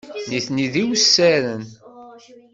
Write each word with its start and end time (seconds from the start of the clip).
Nitni 0.29 0.67
d 0.73 0.75
iwessaren. 0.81 1.63